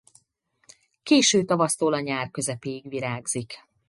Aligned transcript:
Késő 1.03 1.43
tavasztól 1.43 1.93
a 1.93 1.99
nyár 1.99 2.31
közepéig 2.31 2.89
virágzik. 2.89 3.59